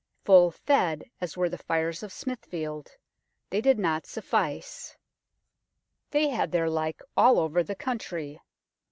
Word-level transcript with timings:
Full 0.25 0.49
fed 0.49 1.03
as 1.21 1.37
were 1.37 1.47
the 1.47 1.59
fires 1.59 2.01
of 2.01 2.11
Smithfield, 2.11 2.95
they 3.51 3.61
did 3.61 3.77
not 3.77 4.07
suffice; 4.07 4.97
they 6.09 6.29
had 6.29 6.51
their 6.51 6.71
like 6.71 7.03
all 7.15 7.37
over 7.37 7.61
the 7.61 7.75
i86 7.75 7.77
UNKNOWN 7.77 7.85
LONDON 7.85 7.85
country. 7.85 8.41